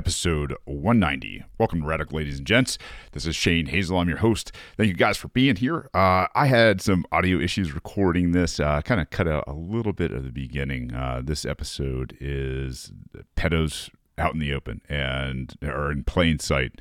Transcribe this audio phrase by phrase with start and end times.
[0.00, 1.44] Episode 190.
[1.58, 2.78] Welcome to Radical, ladies and gents.
[3.12, 3.98] This is Shane Hazel.
[3.98, 4.50] I'm your host.
[4.78, 5.90] Thank you guys for being here.
[5.92, 9.92] Uh, I had some audio issues recording this, uh, kind of cut out a little
[9.92, 10.94] bit of the beginning.
[10.94, 12.92] Uh, this episode is
[13.36, 16.80] pedos out in the open and or in plain sight.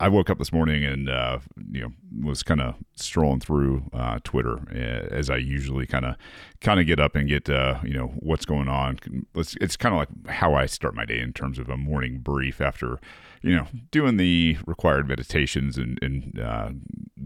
[0.00, 1.38] I, woke up this morning and uh,
[1.70, 1.92] you know
[2.24, 6.16] was kind of strolling through uh, Twitter uh, as I usually kind of
[6.60, 8.98] kind of get up and get uh, you know what's going on.
[9.34, 12.18] It's, it's kind of like how I start my day in terms of a morning
[12.18, 12.98] brief after
[13.42, 16.70] you know doing the required meditations and, and uh,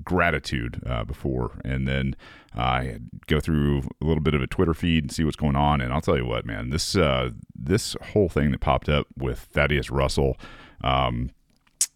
[0.03, 2.16] gratitude uh, before, and then
[2.55, 5.81] I go through a little bit of a Twitter feed and see what's going on.
[5.81, 6.97] And I'll tell you what, man, this
[7.55, 10.36] this whole thing that popped up with Thaddeus Russell.
[10.83, 11.31] Um,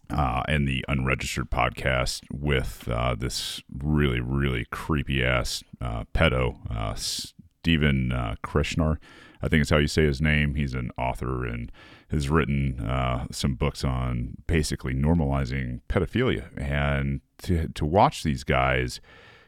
[0.09, 6.95] uh, and the unregistered podcast with uh, this really, really creepy ass uh, pedo, uh,
[6.95, 8.99] Stephen uh, Krishnar.
[9.41, 10.55] I think it's how you say his name.
[10.55, 11.71] He's an author and
[12.11, 16.49] has written uh, some books on basically normalizing pedophilia.
[16.57, 18.99] And to, to watch these guys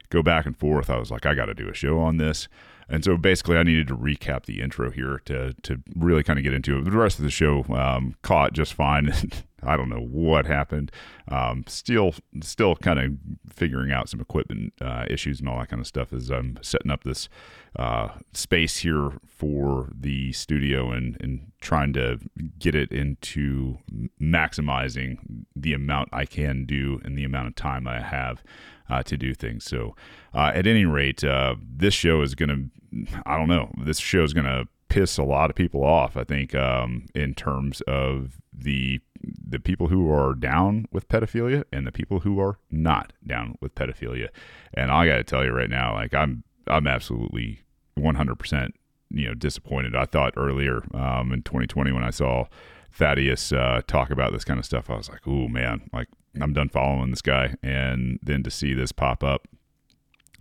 [0.09, 2.47] go back and forth, I was like, I got to do a show on this.
[2.91, 6.43] And so basically, I needed to recap the intro here to to really kind of
[6.43, 6.83] get into it.
[6.83, 9.13] The rest of the show um, caught just fine.
[9.63, 10.91] I don't know what happened.
[11.27, 13.11] Um, still, still kind of
[13.53, 16.89] figuring out some equipment uh, issues and all that kind of stuff as I'm setting
[16.89, 17.29] up this
[17.75, 22.19] uh, space here for the studio and and trying to
[22.59, 23.77] get it into
[24.19, 28.43] maximizing the amount I can do and the amount of time I have
[28.91, 29.63] uh, to do things.
[29.63, 29.95] So,
[30.33, 32.80] uh, at any rate, uh, this show is going to,
[33.25, 36.17] I don't know, this show is going to piss a lot of people off.
[36.17, 41.85] I think um, in terms of the the people who are down with pedophilia and
[41.85, 44.29] the people who are not down with pedophilia.
[44.73, 47.61] And I got to tell you right now, like I'm I'm absolutely
[47.97, 48.69] 100%
[49.11, 49.95] you know disappointed.
[49.95, 52.45] I thought earlier um, in 2020 when I saw
[52.91, 56.07] Thaddeus uh, talk about this kind of stuff, I was like, "Oh man, like
[56.39, 59.47] I'm done following this guy." And then to see this pop up,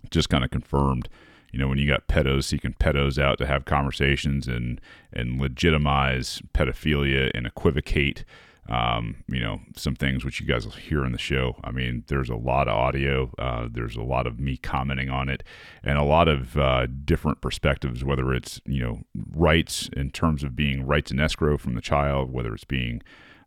[0.09, 1.07] just kind of confirmed.
[1.51, 4.79] You know, when you got pedos seeking pedos out to have conversations and
[5.11, 8.23] and legitimize pedophilia and equivocate
[8.69, 11.57] um, you know, some things which you guys will hear in the show.
[11.63, 13.31] I mean, there's a lot of audio.
[13.37, 15.43] Uh, there's a lot of me commenting on it,
[15.83, 18.03] and a lot of uh, different perspectives.
[18.03, 19.01] Whether it's you know
[19.35, 23.01] rights in terms of being rights in escrow from the child, whether it's being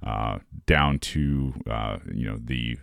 [0.04, 2.76] uh, down to uh, you know the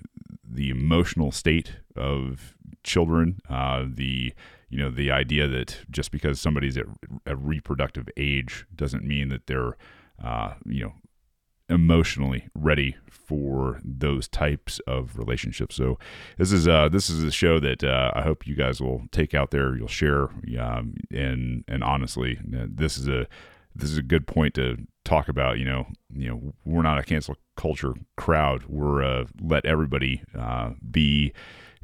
[0.43, 4.33] the emotional state of children, uh, the
[4.71, 6.85] you know the idea that just because somebody's at
[7.25, 9.77] a reproductive age doesn't mean that they're
[10.23, 10.93] uh, you know
[11.69, 15.75] emotionally ready for those types of relationships.
[15.75, 15.97] So
[16.37, 19.33] this is uh, this is a show that uh, I hope you guys will take
[19.33, 19.75] out there.
[19.75, 20.29] You'll share,
[20.59, 23.27] um, and and honestly, this is a
[23.75, 25.59] this is a good point to talk about.
[25.59, 28.65] You know, you know, we're not a cancel culture crowd.
[28.67, 31.33] We're uh, let everybody uh, be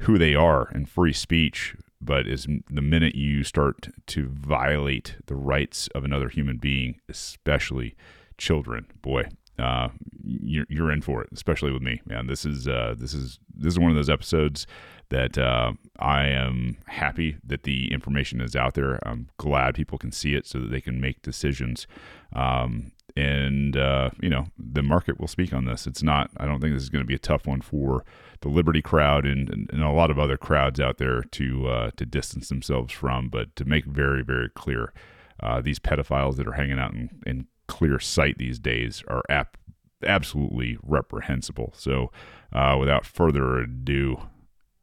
[0.00, 1.74] who they are and free speech.
[2.00, 7.96] But is the minute you start to violate the rights of another human being, especially
[8.36, 9.24] children, boy,
[9.58, 9.88] uh,
[10.22, 12.26] you're, you're in for it, especially with me, man.
[12.26, 14.66] This is uh, this is this is one of those episodes
[15.08, 18.98] that uh, I am happy that the information is out there.
[19.06, 21.86] I'm glad people can see it so that they can make decisions.
[22.34, 25.86] Um, and uh, you know, the market will speak on this.
[25.86, 26.30] It's not.
[26.36, 28.04] I don't think this is going to be a tough one for
[28.40, 32.06] the Liberty crowd and, and, a lot of other crowds out there to uh, to
[32.06, 34.92] distance themselves from, but to make very very clear.
[35.40, 39.56] Uh, these pedophiles that are hanging out in, in clear sight these days are ap-
[40.04, 41.72] absolutely reprehensible.
[41.76, 42.10] So,
[42.52, 44.20] uh, without further ado,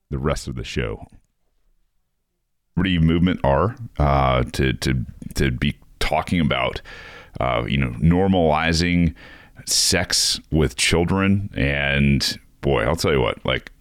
[0.09, 1.05] the rest of the show.
[2.75, 6.81] Liberty movement are uh, to to to be talking about,
[7.39, 9.15] uh, you know, normalizing
[9.65, 13.71] sex with children, and boy, I'll tell you what, like,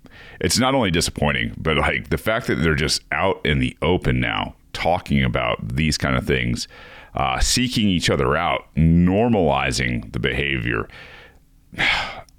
[0.41, 4.21] it's not only disappointing, but like the fact that they're just out in the open
[4.21, 6.69] now talking about these kind of things
[7.15, 10.87] uh, seeking each other out, normalizing the behavior.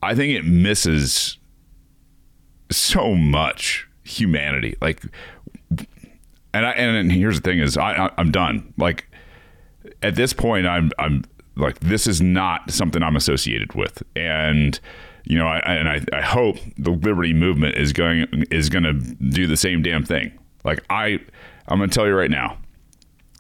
[0.04, 1.38] I think it misses
[2.70, 4.76] so much humanity.
[4.82, 5.02] Like,
[6.54, 8.72] and I and here's the thing: is I, I I'm done.
[8.78, 9.10] Like,
[10.04, 11.24] at this point, I'm I'm
[11.56, 14.80] like this is not something I'm associated with, and
[15.26, 18.94] you know, I, and I, I hope the liberty movement is going is going to
[18.94, 20.38] do the same damn thing.
[20.64, 21.20] Like I,
[21.68, 22.58] I'm going to tell you right now,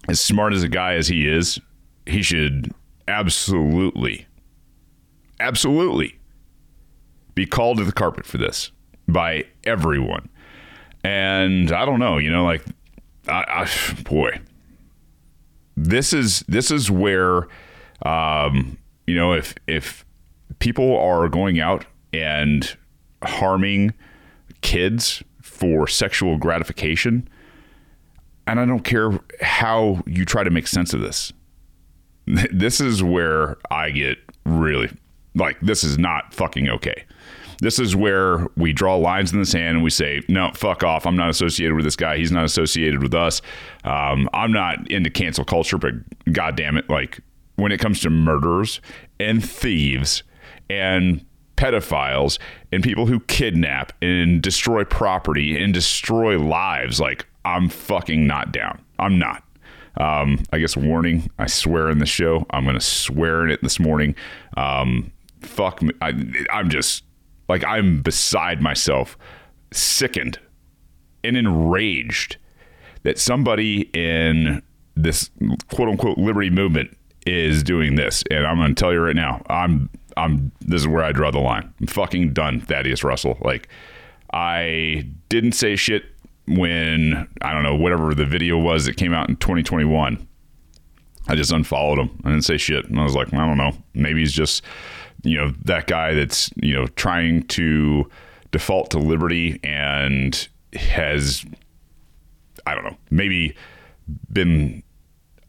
[0.08, 1.60] as smart as a guy as he is,
[2.06, 2.74] he should
[3.08, 4.28] absolutely,
[5.40, 6.20] absolutely
[7.36, 8.72] be called to the carpet for this
[9.08, 10.30] by everyone.
[11.04, 12.64] And I don't know, you know, like,
[13.28, 14.40] I, I boy,
[15.78, 17.48] this is this is where
[18.04, 18.78] um,
[19.08, 20.05] you know, if if
[20.60, 22.78] people are going out and
[23.24, 23.94] harming
[24.62, 27.28] kids for sexual gratification,
[28.48, 31.34] and I don't care how you try to make sense of this.
[32.52, 34.90] This is where I get really
[35.36, 37.06] like this is not fucking okay.
[37.62, 41.06] This is where we draw lines in the sand and we say, no, fuck off.
[41.06, 42.18] I'm not associated with this guy.
[42.18, 43.42] He's not associated with us.
[43.84, 45.94] Um, I'm not into cancel culture, but
[46.34, 47.20] god damn it, like
[47.56, 48.82] when it comes to murderers
[49.20, 50.24] and thieves
[50.70, 51.26] and
[51.58, 52.38] pedophiles
[52.72, 58.82] and people who kidnap and destroy property and destroy lives, like I'm fucking not down.
[59.00, 59.44] I'm not.
[59.98, 61.30] Um, I guess warning.
[61.40, 62.46] I swear in the show.
[62.50, 64.16] I'm to swear in it this morning.
[64.58, 65.92] Um, fuck me.
[66.02, 66.14] I,
[66.52, 67.04] I'm just
[67.48, 69.18] like I'm beside myself,
[69.72, 70.40] sickened
[71.24, 72.38] and enraged
[73.04, 74.62] that somebody in
[74.96, 75.30] this
[75.74, 76.96] quote unquote liberty movement
[77.26, 78.24] is doing this.
[78.30, 81.40] And I'm to tell you right now, I'm I'm this is where I draw the
[81.40, 81.74] line.
[81.80, 83.38] I'm fucking done, Thaddeus Russell.
[83.42, 83.68] Like
[84.34, 86.06] I didn't say shit
[86.48, 90.28] when I don't know whatever the video was that came out in 2021.
[91.28, 92.22] I just unfollowed him.
[92.24, 92.86] I didn't say shit.
[92.86, 93.72] And I was like, I don't know.
[93.94, 94.64] Maybe he's just
[95.24, 98.10] you know that guy that's you know trying to
[98.52, 101.46] default to liberty and has
[102.66, 103.56] I don't know maybe
[104.32, 104.84] been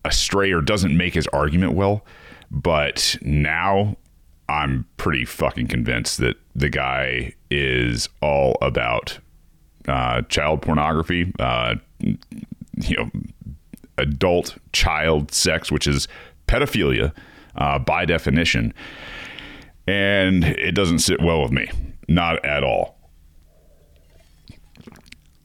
[0.05, 2.05] astray or doesn't make his argument well,
[2.51, 3.97] but now
[4.48, 9.19] I'm pretty fucking convinced that the guy is all about
[9.88, 13.10] uh, child pornography, uh, you know,
[13.98, 16.06] adult child sex, which is
[16.46, 17.12] pedophilia
[17.56, 18.72] uh, by definition
[19.87, 21.70] and it doesn't sit well with me.
[22.08, 22.98] Not at all.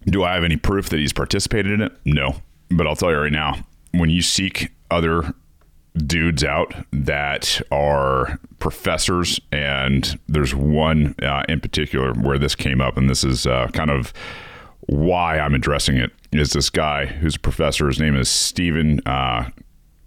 [0.06, 1.92] Do I have any proof that he's participated in it?
[2.06, 2.36] No.
[2.70, 5.34] But I'll tell you right now, when you seek other
[5.98, 12.98] dudes out that are professors, and there's one uh, in particular where this came up,
[12.98, 14.14] and this is uh, kind of
[14.88, 16.12] why I'm addressing it.
[16.32, 17.88] Is this guy who's a professor?
[17.88, 19.50] His name is Stephen uh.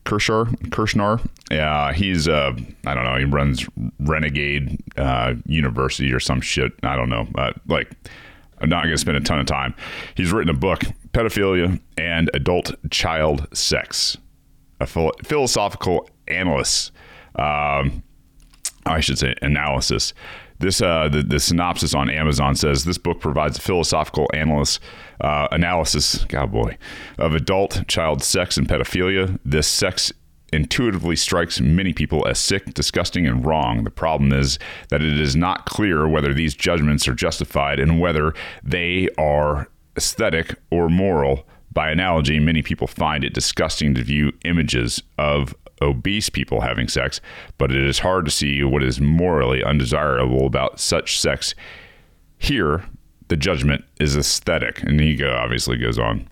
[0.05, 1.27] Kershnar.
[1.51, 2.53] Uh, he's uh,
[2.85, 3.17] I don't know.
[3.17, 3.67] He runs
[4.01, 6.73] Renegade uh, University or some shit.
[6.83, 7.27] I don't know.
[7.35, 7.91] Uh, like,
[8.59, 9.75] I'm not going to spend a ton of time.
[10.15, 10.81] He's written a book,
[11.13, 14.19] Pedophilia and Adult Child Sex,
[14.85, 16.93] a philosophical analyst.
[17.37, 18.03] Um,
[18.87, 20.13] I should say analysis
[20.59, 24.81] this uh, the, the synopsis on Amazon says this book provides a philosophical analysis
[25.21, 26.77] uh, analysis, God boy,
[27.19, 29.39] of adult child sex and pedophilia.
[29.45, 30.13] This sex
[30.53, 33.85] intuitively strikes many people as sick, disgusting, and wrong.
[33.85, 34.59] The problem is
[34.89, 40.57] that it is not clear whether these judgments are justified and whether they are aesthetic
[40.71, 41.47] or moral.
[41.75, 47.21] By analogy, many people find it disgusting to view images of obese people having sex,
[47.59, 51.55] but it is hard to see what is morally undesirable about such sex.
[52.39, 52.85] Here,
[53.29, 56.29] the judgment is aesthetic, and he obviously goes on.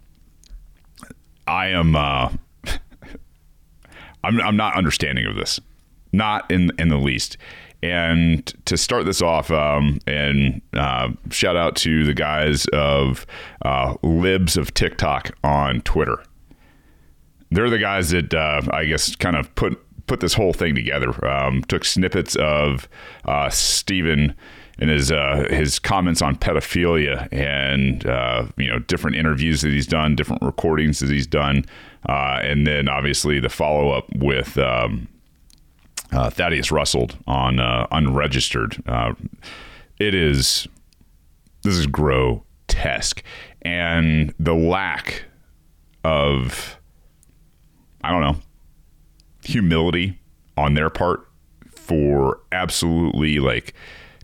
[1.46, 2.30] I am, uh,
[4.24, 5.58] I'm, I'm not understanding of this,
[6.12, 7.36] not in in the least.
[7.82, 13.26] And to start this off, um, and uh, shout out to the guys of
[13.64, 16.22] uh, Libs of TikTok on Twitter
[17.52, 21.24] they're the guys that uh, I guess kind of put put this whole thing together.
[21.26, 22.88] Um, took snippets of
[23.24, 24.34] uh, Stephen
[24.78, 29.86] and his uh, his comments on pedophilia and uh, you know different interviews that he's
[29.86, 31.64] done, different recordings that he's done,
[32.08, 35.08] uh, and then obviously the follow up with um,
[36.12, 38.82] uh, Thaddeus Russell on uh, unregistered.
[38.86, 39.14] Uh,
[39.98, 40.66] it is
[41.62, 43.22] this is grotesque,
[43.62, 45.24] and the lack
[46.04, 46.78] of
[48.02, 48.36] I don't know,
[49.44, 50.18] humility
[50.56, 51.28] on their part
[51.70, 53.74] for absolutely like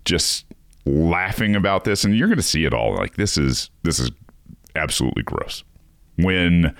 [0.05, 0.47] just
[0.85, 2.05] laughing about this.
[2.05, 2.95] And you're going to see it all.
[2.95, 4.11] Like this is this is
[4.75, 5.63] absolutely gross.
[6.17, 6.75] When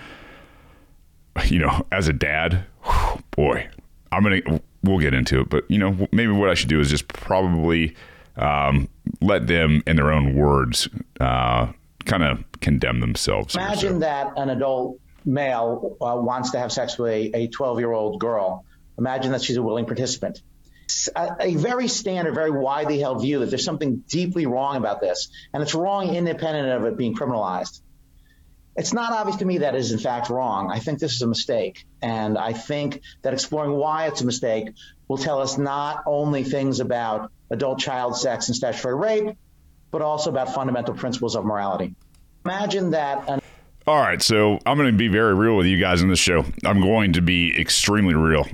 [1.47, 3.69] you know as a dad whew, boy
[4.11, 6.81] i'm going to we'll get into it but you know maybe what i should do
[6.81, 7.95] is just probably
[8.37, 8.89] um,
[9.21, 10.89] let them in their own words
[11.21, 11.67] uh,
[12.05, 13.99] kind of condemn themselves imagine so.
[14.01, 18.65] that an adult male uh, wants to have sex with a 12 year old girl,
[18.99, 20.43] imagine that she's a willing participant.
[21.15, 25.29] A, a, very standard, very widely held view that there's something deeply wrong about this,
[25.53, 27.83] and it's wrong independent of it being criminalized.
[28.79, 30.71] It's not obvious to me that is in fact wrong.
[30.71, 34.69] I think this is a mistake, and I think that exploring why it's a mistake
[35.09, 39.37] will tell us not only things about adult child sex and statutory rape,
[39.91, 41.97] but also about fundamental principles of morality.
[42.45, 43.29] Imagine that.
[43.29, 43.41] An-
[43.89, 46.45] all right, so I'm going to be very real with you guys in this show.
[46.65, 48.47] I'm going to be extremely real.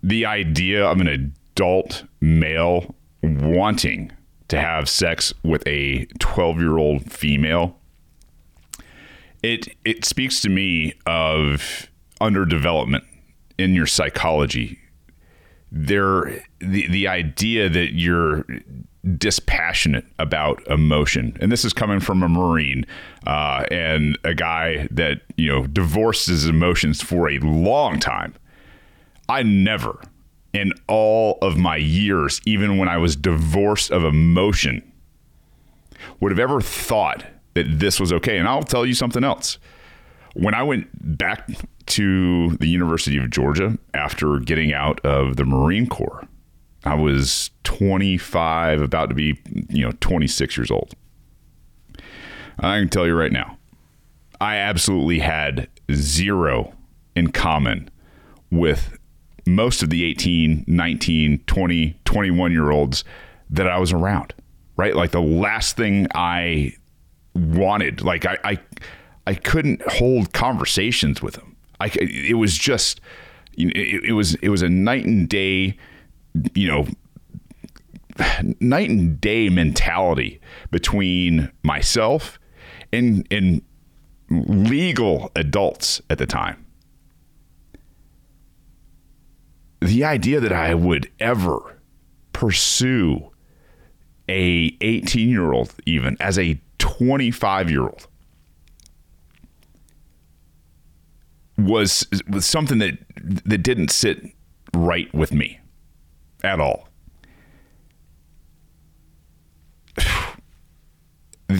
[0.00, 4.12] The idea of an adult male wanting
[4.46, 7.80] to have sex with a 12 year old female,
[9.42, 11.88] it it speaks to me of
[12.20, 13.04] underdevelopment
[13.58, 14.78] in your psychology.
[15.72, 18.44] There, the the idea that you're
[19.18, 22.86] dispassionate about emotion, and this is coming from a Marine
[23.26, 28.34] uh, and a guy that you know divorced his emotions for a long time.
[29.28, 30.00] I never,
[30.52, 34.92] in all of my years, even when I was divorced of emotion,
[36.20, 37.24] would have ever thought
[37.56, 38.38] that this was okay.
[38.38, 39.58] And I'll tell you something else.
[40.34, 41.48] When I went back
[41.86, 46.26] to the University of Georgia after getting out of the Marine Corps,
[46.84, 50.94] I was 25, about to be, you know, 26 years old.
[52.60, 53.58] I can tell you right now,
[54.40, 56.74] I absolutely had zero
[57.14, 57.90] in common
[58.50, 58.98] with
[59.46, 63.04] most of the 18, 19, 20, 21 year olds
[63.50, 64.34] that I was around,
[64.76, 64.94] right?
[64.94, 66.74] Like the last thing I
[67.36, 68.58] wanted, like I, I,
[69.26, 71.56] I couldn't hold conversations with them.
[71.80, 73.00] I, it was just,
[73.56, 75.76] it, it was, it was a night and day,
[76.54, 76.86] you know,
[78.60, 80.40] night and day mentality
[80.70, 82.38] between myself
[82.92, 83.62] and, and
[84.30, 86.66] legal adults at the time.
[89.80, 91.80] the idea that I would ever
[92.32, 93.30] pursue
[94.28, 98.06] a 18 year old even as a 25 year old
[101.58, 104.22] was was something that that didn't sit
[104.72, 105.58] right with me
[106.44, 106.88] at all.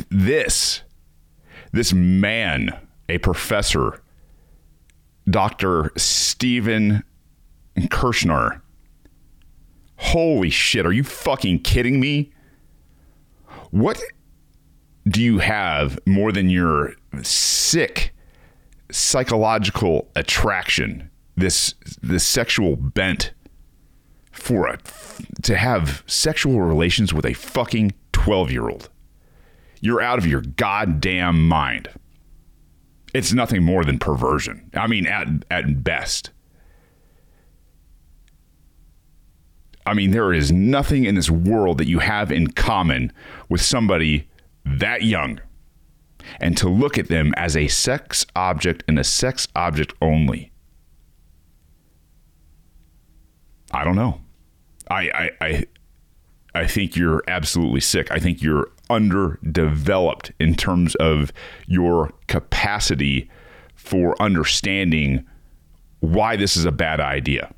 [0.09, 0.83] This
[1.73, 2.78] this man,
[3.09, 4.00] a professor,
[5.28, 5.90] Dr.
[5.97, 7.02] Stephen
[7.76, 8.61] Kershnar.
[9.97, 12.33] Holy shit, are you fucking kidding me?
[13.71, 14.00] What
[15.09, 18.13] do you have more than your sick
[18.91, 23.33] psychological attraction, this this sexual bent
[24.33, 24.79] for a
[25.43, 28.91] to have sexual relations with a fucking 12-year-old?
[29.81, 31.89] You're out of your goddamn mind.
[33.15, 34.71] It's nothing more than perversion.
[34.75, 36.31] I mean at at best.
[39.89, 43.13] I mean, there is nothing in this world that you have in common
[43.49, 44.29] with somebody
[44.67, 45.41] that young.
[46.41, 50.51] And to look at them as a sex object and a sex object only.
[53.71, 54.21] I don't know.
[54.91, 55.65] I, I, I,
[56.55, 58.11] I think you're absolutely sick.
[58.11, 61.33] I think you're underdeveloped in terms of
[61.67, 63.31] your capacity
[63.75, 65.25] for understanding
[66.01, 67.53] why this is a bad idea.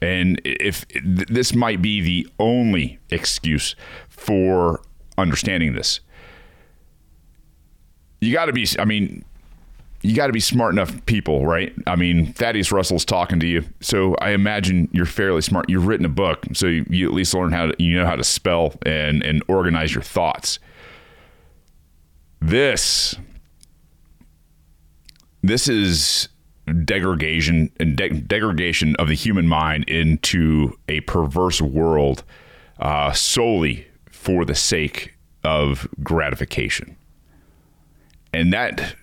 [0.00, 3.74] And if this might be the only excuse
[4.08, 4.82] for
[5.16, 6.00] understanding this,
[8.24, 9.24] you got to be, I mean,
[10.02, 11.74] you got to be smart enough people, right?
[11.86, 15.68] I mean, Thaddeus Russell's talking to you, so I imagine you're fairly smart.
[15.68, 18.16] You've written a book, so you, you at least learn how to, you know how
[18.16, 20.58] to spell and and organize your thoughts.
[22.40, 23.16] This,
[25.42, 26.28] this is
[26.84, 32.24] degradation and de- degradation of the human mind into a perverse world
[32.78, 36.96] uh, solely for the sake of gratification.
[38.34, 38.96] And that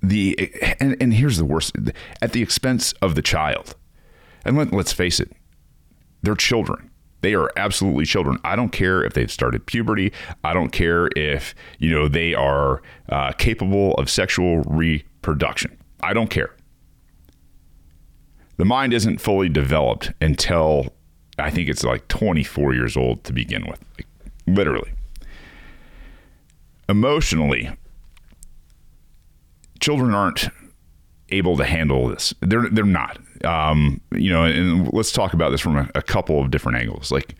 [0.00, 1.74] the and, and here's the worst
[2.22, 3.74] at the expense of the child.
[4.44, 5.32] And let, let's face it,
[6.22, 6.90] they're children.
[7.22, 8.38] They are absolutely children.
[8.44, 10.12] I don't care if they've started puberty.
[10.44, 15.76] I don't care if you know they are uh, capable of sexual reproduction.
[16.00, 16.54] I don't care.
[18.56, 20.94] The mind isn't fully developed until
[21.38, 24.06] I think it's like 24 years old to begin with, like,
[24.46, 24.92] literally.
[26.88, 27.70] Emotionally,
[29.80, 30.48] children aren't
[31.30, 32.32] able to handle this.
[32.40, 33.18] They're they're not.
[33.44, 37.10] Um, you know, and let's talk about this from a, a couple of different angles.
[37.10, 37.34] Like,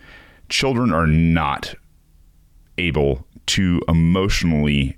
[0.49, 1.75] children are not
[2.79, 4.97] able to emotionally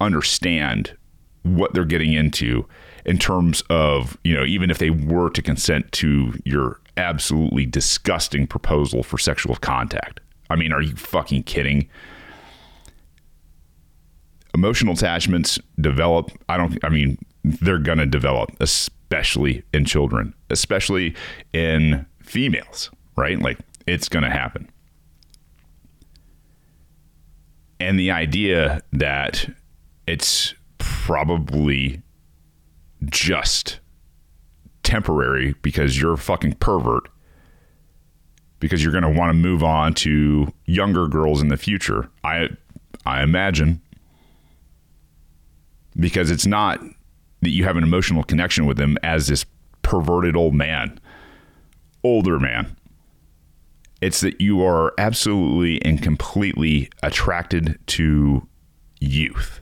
[0.00, 0.96] understand
[1.42, 2.66] what they're getting into
[3.04, 8.46] in terms of you know even if they were to consent to your absolutely disgusting
[8.46, 10.20] proposal for sexual contact.
[10.50, 11.88] I mean, are you fucking kidding?
[14.54, 16.30] Emotional attachments develop.
[16.48, 16.78] I don't.
[16.84, 21.14] I mean, they're to develop, especially in children, especially
[21.52, 23.38] in females, right?
[23.40, 24.68] Like it's to happen.
[27.78, 29.48] And the idea that
[30.06, 32.02] it's probably
[33.04, 33.80] just
[34.82, 37.08] temporary because you're a fucking pervert
[38.58, 42.10] because you're going to want to move on to younger girls in the future.
[42.22, 42.50] I
[43.06, 43.80] I imagine
[45.96, 46.80] because it's not
[47.42, 49.46] that you have an emotional connection with him as this
[49.82, 51.00] perverted old man,
[52.04, 52.76] older man.
[54.00, 58.46] It's that you are absolutely and completely attracted to
[59.00, 59.60] youth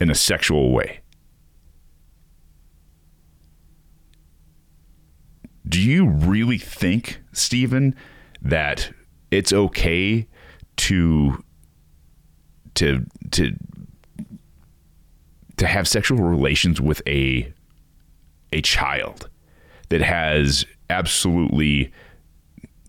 [0.00, 1.00] in a sexual way.
[5.68, 7.96] Do you really think, Stephen,
[8.40, 8.92] that
[9.30, 10.28] it's okay
[10.76, 11.42] to
[12.74, 13.56] to to
[15.56, 17.52] to have sexual relations with a
[18.52, 19.28] a child
[19.88, 21.92] that has absolutely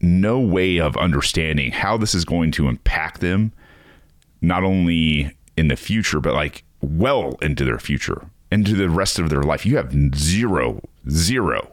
[0.01, 3.51] no way of understanding how this is going to impact them
[4.41, 9.29] not only in the future but like well into their future into the rest of
[9.29, 9.65] their life.
[9.65, 11.71] You have zero zero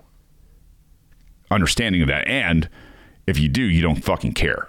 [1.50, 2.26] understanding of that.
[2.26, 2.68] And
[3.26, 4.68] if you do you don't fucking care.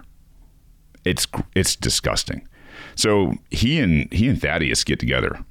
[1.03, 2.47] It's it's disgusting.
[2.95, 5.43] So he and he and Thaddeus get together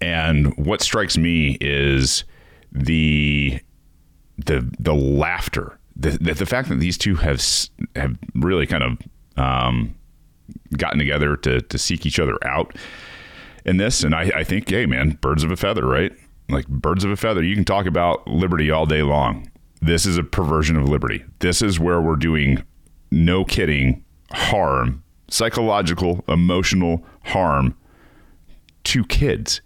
[0.00, 2.24] and what strikes me is
[2.72, 3.60] the
[4.38, 7.42] the the laughter, the the, the fact that these two have
[7.94, 8.98] have really kind of
[9.42, 9.94] um,
[10.76, 12.76] gotten together to to seek each other out
[13.64, 14.02] in this.
[14.02, 16.12] And I, I think, hey man, birds of a feather, right?
[16.48, 17.42] Like birds of a feather.
[17.42, 19.50] You can talk about liberty all day long.
[19.82, 21.24] This is a perversion of liberty.
[21.40, 22.62] This is where we're doing
[23.10, 27.76] no kidding harm, psychological, emotional harm
[28.86, 29.60] two kids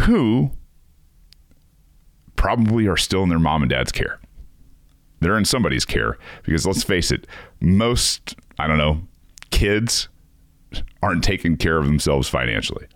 [0.00, 0.50] who
[2.36, 4.20] probably are still in their mom and dad's care.
[5.20, 7.26] They're in somebody's care because let's face it,
[7.58, 9.00] most, I don't know,
[9.50, 10.08] kids
[11.02, 12.86] aren't taking care of themselves financially.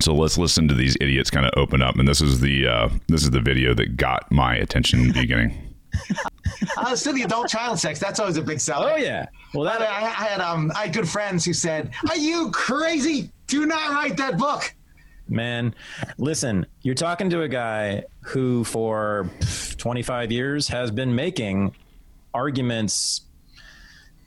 [0.00, 2.88] So let's listen to these idiots kind of open up, and this is the uh,
[3.08, 5.64] this is the video that got my attention in the beginning.
[6.76, 7.98] uh, still the adult child sex.
[7.98, 8.92] That's always a big seller.
[8.94, 9.26] Oh yeah.
[9.54, 13.30] Well, that, I, I had um, I had good friends who said, "Are you crazy?
[13.46, 14.74] Do not write that book."
[15.28, 15.74] Man,
[16.16, 19.28] listen, you're talking to a guy who, for
[19.76, 21.74] 25 years, has been making
[22.32, 23.22] arguments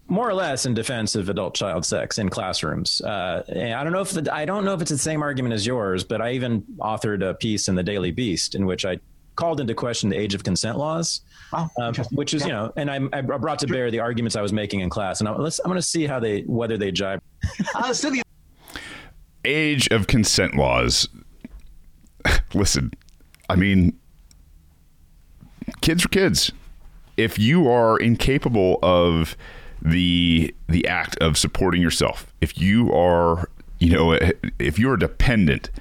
[0.07, 3.01] more or less in defense of adult child sex in classrooms.
[3.01, 5.65] Uh, I don't know if the, I don't know if it's the same argument as
[5.65, 8.99] yours, but I even authored a piece in the Daily Beast in which I
[9.41, 12.47] called into question the age of consent laws, oh, um, which is yeah.
[12.47, 15.19] you know, and I, I, brought to bear the arguments I was making in class,
[15.19, 17.21] and I, let's I'm going to see how they whether they jibe.
[17.75, 18.21] Uh, so the-
[19.43, 21.09] age of consent laws.
[22.53, 22.91] Listen,
[23.49, 23.97] I mean,
[25.81, 26.51] kids are kids.
[27.17, 29.35] If you are incapable of
[29.81, 33.49] the the act of supporting yourself, if you are
[33.79, 34.19] you know
[34.59, 35.71] if you're dependent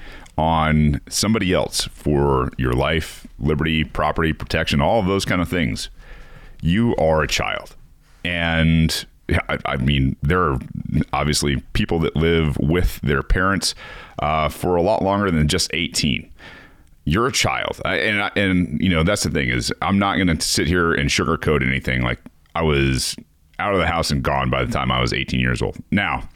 [0.40, 5.90] on somebody else for your life, liberty, property, protection, all of those kind of things,
[6.62, 7.76] you are a child.
[8.24, 9.06] And
[9.50, 10.58] I, I mean, there are
[11.12, 13.74] obviously people that live with their parents
[14.20, 16.28] uh, for a lot longer than just 18
[17.06, 17.80] you're a child.
[17.84, 21.08] And and you know that's the thing is i'm not going to sit here and
[21.08, 22.02] sugarcoat anything.
[22.02, 22.20] Like
[22.54, 23.16] i was
[23.58, 25.78] out of the house and gone by the time i was 18 years old.
[25.90, 26.28] Now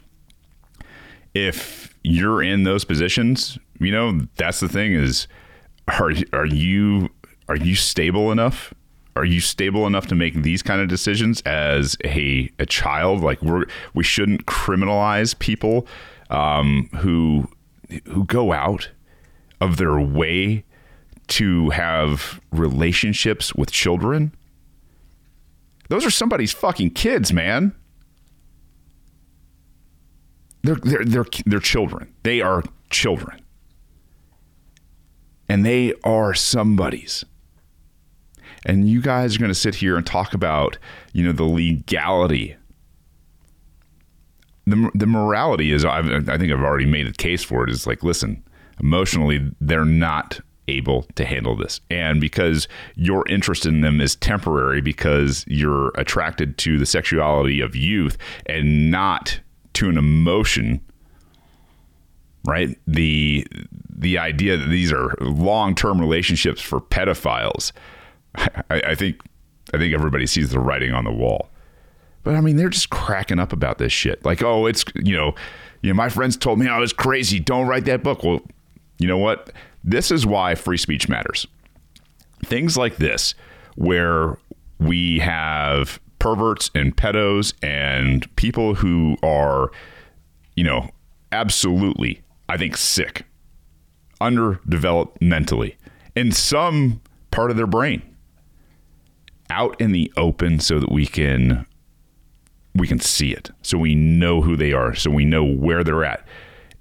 [1.35, 5.27] if you're in those positions you know, that's the thing is
[5.87, 7.09] are are you
[7.47, 8.73] are you stable enough?
[9.15, 13.21] Are you stable enough to make these kind of decisions as a a child?
[13.21, 15.87] Like we're we shouldn't criminalize people
[16.29, 17.47] um, who
[18.05, 18.89] who go out
[19.61, 20.63] of their way
[21.27, 24.33] to have relationships with children.
[25.89, 27.75] Those are somebody's fucking kids, man.
[30.63, 32.11] They're they're they're they're children.
[32.23, 33.44] They are children
[35.47, 37.23] and they are somebody's.
[38.65, 40.77] And you guys are going to sit here and talk about,
[41.13, 42.55] you know, the legality.
[44.65, 47.69] The, the morality is, I've, I think I've already made a case for it.
[47.69, 48.43] Is like, listen,
[48.79, 51.79] emotionally, they're not able to handle this.
[51.91, 57.75] And because your interest in them is temporary because you're attracted to the sexuality of
[57.75, 59.39] youth and not
[59.73, 60.81] to an emotion
[62.45, 62.77] right?
[62.87, 63.45] The
[63.97, 67.71] the idea that these are long term relationships for pedophiles,
[68.35, 69.21] I, I, think
[69.73, 71.49] I think everybody sees the writing on the wall.
[72.23, 74.23] But I mean, they're just cracking up about this shit.
[74.25, 75.35] Like, oh, it's you know,
[75.81, 77.39] you know, my friends told me I was crazy.
[77.39, 78.23] Don't write that book.
[78.23, 78.41] Well,
[78.97, 79.51] you know what?
[79.83, 81.45] This is why free speech matters.
[82.43, 83.35] Things like this,
[83.75, 84.37] where
[84.79, 89.71] we have perverts and pedos and people who are,
[90.55, 90.89] you know,
[91.31, 93.25] absolutely I think, sick
[94.21, 95.77] underdeveloped mentally
[96.15, 97.01] in some
[97.31, 98.01] part of their brain
[99.49, 101.65] out in the open so that we can
[102.73, 106.05] we can see it so we know who they are so we know where they're
[106.05, 106.25] at.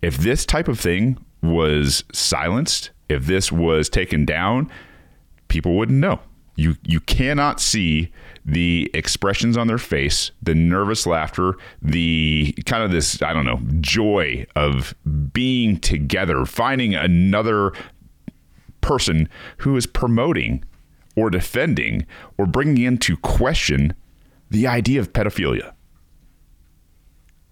[0.03, 4.71] If this type of thing was silenced if this was taken down
[5.49, 6.21] people wouldn't know
[6.57, 8.13] you you cannot see
[8.45, 13.61] the expressions on their face, the nervous laughter, the kind of this I don't know
[13.81, 14.95] joy of
[15.33, 17.73] being together, finding another
[18.81, 20.63] person who is promoting
[21.17, 22.07] or defending
[22.39, 23.95] or bringing into question
[24.51, 25.73] the idea of pedophilia.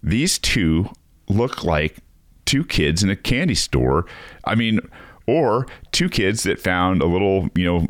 [0.01, 0.89] These two
[1.27, 1.97] look like
[2.45, 4.05] two kids in a candy store.
[4.45, 4.79] I mean,
[5.25, 7.87] or two kids that found a little, you know,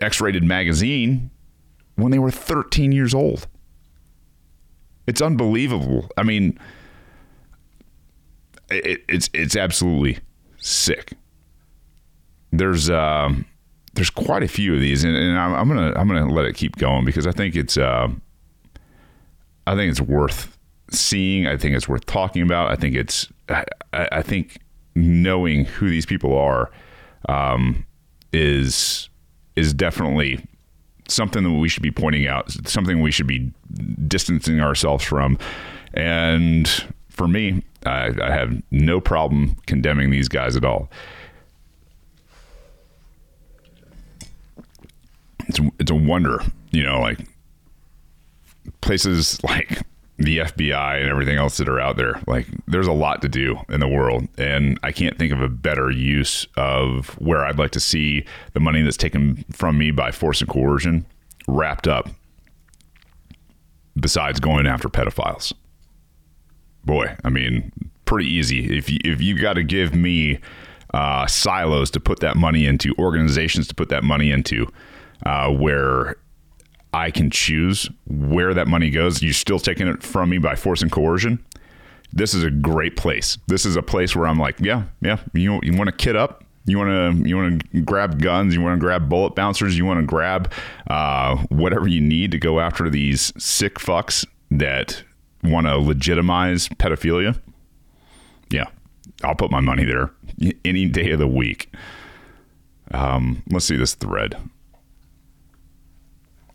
[0.00, 1.30] X rated magazine
[1.96, 3.46] when they were 13 years old.
[5.06, 6.10] It's unbelievable.
[6.16, 6.58] I mean,
[8.70, 10.18] it, it's it's absolutely
[10.58, 11.12] sick.
[12.50, 13.46] There's um,
[13.94, 16.54] there's quite a few of these, and, and I'm, I'm, gonna I'm gonna let it
[16.54, 18.08] keep going because I think it's uh,
[19.66, 20.58] I think it's worth
[20.90, 21.46] seeing.
[21.46, 22.70] I think it's worth talking about.
[22.70, 24.58] I think it's I, I think
[24.94, 26.70] knowing who these people are
[27.28, 27.86] um,
[28.32, 29.08] is
[29.56, 30.46] is definitely
[31.08, 33.52] something that we should be pointing out, something we should be
[34.06, 35.38] distancing ourselves from.
[35.94, 36.68] And
[37.08, 40.90] for me, I, I have no problem condemning these guys at all.
[45.48, 46.40] It's, it's a wonder,
[46.72, 47.20] you know, like
[48.80, 49.80] places like
[50.18, 52.20] the FBI and everything else that are out there.
[52.26, 55.48] Like, there's a lot to do in the world, and I can't think of a
[55.48, 58.24] better use of where I'd like to see
[58.54, 61.04] the money that's taken from me by force and coercion
[61.46, 62.08] wrapped up.
[63.98, 65.54] Besides going after pedophiles,
[66.84, 67.72] boy, I mean,
[68.04, 68.76] pretty easy.
[68.76, 70.38] If you, if you got to give me
[70.92, 74.66] uh, silos to put that money into, organizations to put that money into,
[75.24, 76.16] uh, where
[76.96, 79.22] I can choose where that money goes.
[79.22, 81.44] You're still taking it from me by force and coercion.
[82.10, 83.36] This is a great place.
[83.48, 85.18] This is a place where I'm like, yeah, yeah.
[85.34, 86.42] You you want to kid up?
[86.64, 86.88] You want
[87.22, 88.54] to you want to grab guns?
[88.54, 89.76] You want to grab bullet bouncers?
[89.76, 90.50] You want to grab
[90.86, 95.02] uh, whatever you need to go after these sick fucks that
[95.44, 97.38] want to legitimize pedophilia?
[98.50, 98.68] Yeah,
[99.22, 100.12] I'll put my money there
[100.64, 101.74] any day of the week.
[102.92, 104.34] Um, let's see this thread.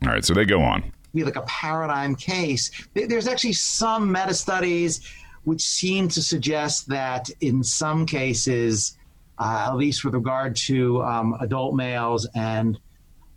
[0.04, 0.92] All right, so they go on.
[1.14, 2.70] Be like a paradigm case.
[2.94, 5.06] There's actually some meta studies
[5.44, 8.96] which seem to suggest that in some cases,
[9.38, 12.78] uh, at least with regard to um, adult males and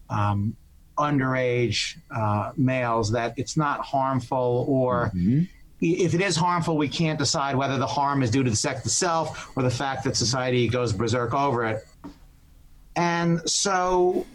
[0.09, 0.55] um,
[0.97, 5.11] underage uh, males, that it's not harmful or.
[5.15, 5.43] Mm-hmm.
[5.81, 8.85] If it is harmful, we can't decide whether the harm is due to the sex
[8.85, 11.85] itself or the fact that society goes berserk over it.
[12.95, 14.25] And so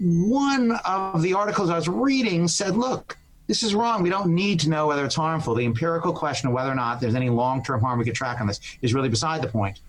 [0.00, 4.02] one of the articles I was reading said, look, this is wrong.
[4.02, 5.54] We don't need to know whether it's harmful.
[5.54, 8.40] The empirical question of whether or not there's any long term harm we could track
[8.40, 9.80] on this is really beside the point.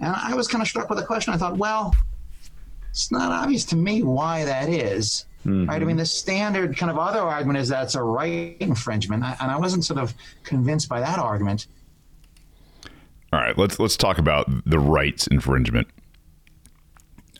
[0.00, 1.32] And I was kind of struck with the question.
[1.32, 1.94] I thought, well,
[2.90, 5.66] it's not obvious to me why that is, mm-hmm.
[5.66, 5.80] Right?
[5.80, 9.22] I mean, the standard kind of other argument is that it's a right infringement.
[9.22, 11.68] And I wasn't sort of convinced by that argument.
[13.32, 15.88] All right, let's let's talk about the rights infringement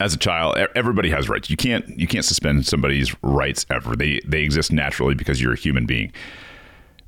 [0.00, 1.50] as a child, everybody has rights.
[1.50, 3.94] You can't you can't suspend somebody's rights ever.
[3.94, 6.12] They they exist naturally because you're a human being.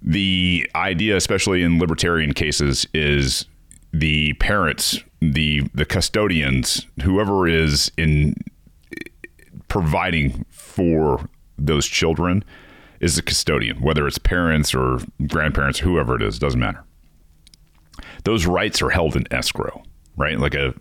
[0.03, 3.47] The idea, especially in libertarian cases, is
[3.93, 8.35] the parents, the the custodians, whoever is in
[9.69, 12.45] providing for those children
[13.01, 16.85] is the custodian, whether it's parents or grandparents, whoever it is, doesn't matter.
[18.25, 19.83] Those rights are held in escrow,
[20.17, 20.39] right?
[20.39, 20.75] Like a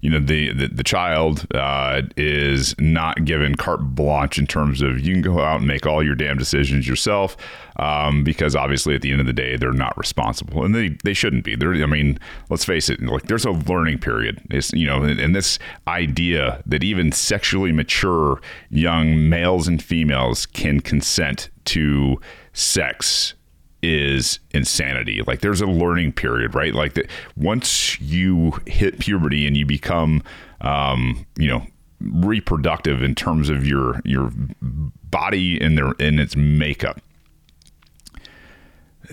[0.00, 5.00] you know the the, the child uh, is not given carte blanche in terms of
[5.00, 7.36] you can go out and make all your damn decisions yourself
[7.76, 11.14] um, because obviously at the end of the day they're not responsible and they, they
[11.14, 11.56] shouldn't be.
[11.56, 14.40] They're, I mean let's face it like there's a learning period.
[14.50, 20.46] It's you know and, and this idea that even sexually mature young males and females
[20.46, 22.20] can consent to
[22.52, 23.34] sex
[23.82, 25.22] is insanity.
[25.26, 26.74] Like there's a learning period, right?
[26.74, 30.22] Like that once you hit puberty and you become,
[30.60, 31.66] um, you know,
[32.00, 37.00] reproductive in terms of your your body and their in its makeup.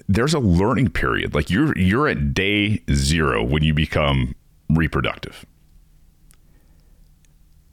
[0.08, 1.34] There's a learning period.
[1.34, 4.36] Like you're you're at day zero when you become
[4.69, 5.45] reproductive.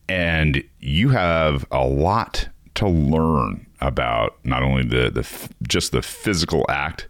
[0.09, 5.28] And you have a lot to learn about not only the the
[5.66, 7.08] just the physical act,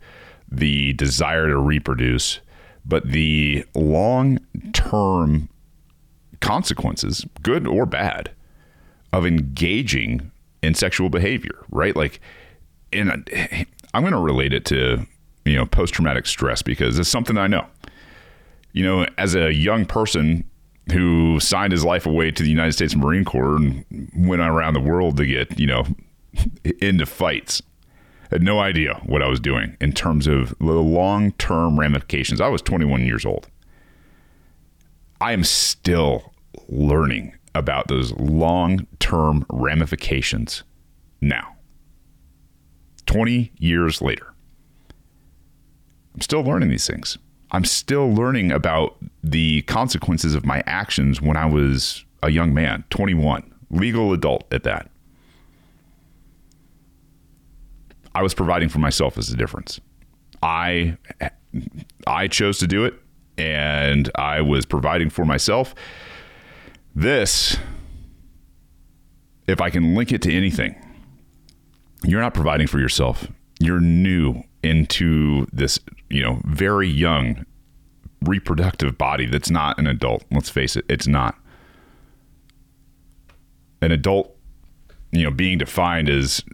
[0.51, 2.41] the desire to reproduce,
[2.85, 4.39] but the long
[4.73, 5.49] term
[6.41, 8.31] consequences, good or bad,
[9.13, 10.31] of engaging
[10.63, 11.95] in sexual behavior, right?
[11.95, 12.21] Like,
[12.93, 13.11] and
[13.95, 15.07] I'm going to relate it to,
[15.45, 17.67] you know, post traumatic stress because it's something I know.
[18.73, 20.45] You know, as a young person
[20.91, 23.85] who signed his life away to the United States Marine Corps and
[24.17, 25.85] went around the world to get, you know,
[26.81, 27.63] into fights,
[28.31, 32.41] had no idea what I was doing in terms of the long term ramifications.
[32.41, 33.49] I was 21 years old.
[35.21, 36.33] I am still
[36.69, 40.63] learning about those long term ramifications
[41.21, 41.57] now.
[43.07, 44.33] 20 years later.
[46.15, 47.19] I'm still learning these things.
[47.51, 52.85] I'm still learning about the consequences of my actions when I was a young man,
[52.91, 54.91] 21, legal adult at that.
[58.15, 59.81] I was providing for myself as a difference.
[60.43, 60.97] I
[62.07, 62.95] I chose to do it
[63.39, 65.75] and I was providing for myself.
[66.95, 67.57] This
[69.47, 70.75] if I can link it to anything,
[72.05, 73.27] you're not providing for yourself.
[73.59, 77.45] You're new into this, you know, very young
[78.23, 80.25] reproductive body that's not an adult.
[80.31, 81.37] Let's face it, it's not.
[83.81, 84.37] An adult,
[85.11, 86.45] you know, being defined as,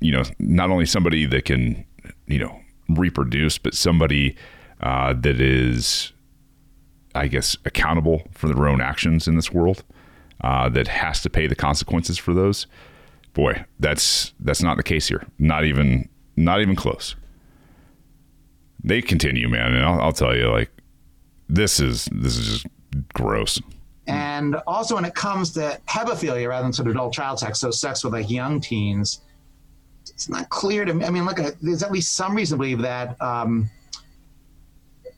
[0.00, 1.84] you know, not only somebody that can,
[2.26, 4.36] you know, reproduce, but somebody
[4.80, 6.12] uh, that is,
[7.14, 9.84] I guess, accountable for their own actions in this world,
[10.42, 12.66] uh, that has to pay the consequences for those.
[13.34, 15.24] Boy, that's that's not the case here.
[15.38, 17.16] Not even not even close.
[18.82, 20.70] They continue, man, and I'll, I'll tell you, like,
[21.48, 22.66] this is this is just
[23.12, 23.60] gross.
[24.06, 27.70] And also, when it comes to hebephilia rather than sort of adult child sex, so
[27.70, 29.20] sex with like young teens,
[30.10, 31.04] it's not clear to me.
[31.04, 33.70] I mean, look, there's at least some reason to believe that um,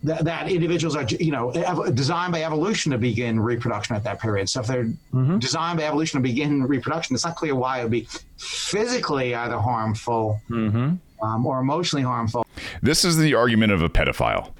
[0.02, 4.20] that, that, individuals are, you know, ev- designed by evolution to begin reproduction at that
[4.20, 4.48] period.
[4.48, 5.38] So if they're mm-hmm.
[5.38, 9.58] designed by evolution to begin reproduction, it's not clear why it would be physically either
[9.58, 10.94] harmful mm-hmm.
[11.24, 12.46] um, or emotionally harmful.
[12.82, 14.52] This is the argument of a pedophile.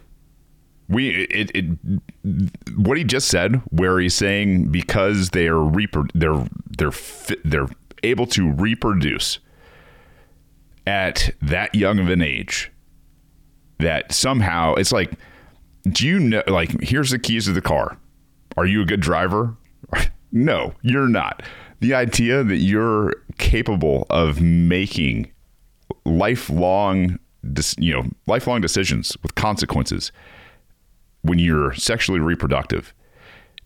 [0.89, 1.65] We it, it
[2.77, 7.69] what he just said, where he's saying because they are repro- they're they're they're
[8.03, 9.39] able to reproduce
[10.91, 12.73] at that young of an age,
[13.79, 15.13] that somehow it's like,
[15.89, 16.43] do you know?
[16.49, 17.97] Like, here's the keys to the car.
[18.57, 19.57] Are you a good driver?
[20.33, 21.45] no, you're not.
[21.79, 25.31] The idea that you're capable of making
[26.05, 27.21] lifelong,
[27.79, 30.11] you know, lifelong decisions with consequences
[31.23, 32.93] when you're sexually reproductive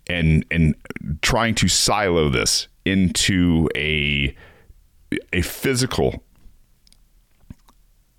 [0.08, 0.74] and and
[1.22, 4.36] trying to silo this into a
[5.32, 6.23] a physical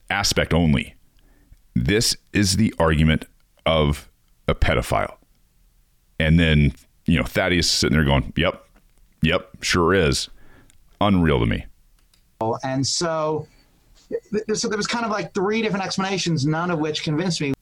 [0.10, 0.96] aspect only.
[1.76, 3.26] This is the argument
[3.65, 4.10] of
[4.48, 5.18] a pedophile.
[6.20, 6.74] And then
[7.06, 8.65] you know thaddeus sitting there going yep
[9.22, 10.30] yep sure is.
[11.02, 11.65] Unreal to me.
[12.39, 13.48] Oh, and so
[14.54, 17.54] so there was kind of like three different explanations none of which convinced me.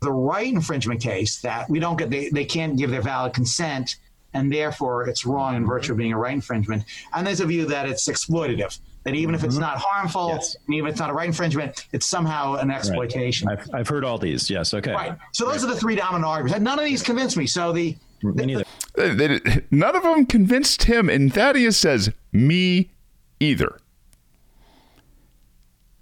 [0.00, 3.96] The right infringement case that we don't get they, they can't give their valid consent
[4.32, 6.84] and therefore it's wrong in virtue of being a right infringement.
[7.12, 9.62] And there's a view that it's exploitative that even if it's mm-hmm.
[9.62, 10.56] not harmful yes.
[10.66, 13.58] and even if it's not a right infringement it's somehow an exploitation right.
[13.58, 15.70] I've, I've heard all these yes okay right so those right.
[15.70, 18.46] are the three dominant arguments and none of these convince me so the, the me
[18.46, 22.90] neither the, none of them convinced him and thaddeus says me
[23.40, 23.78] either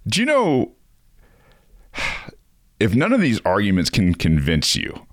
[0.06, 0.72] do you know
[2.80, 5.06] if none of these arguments can convince you,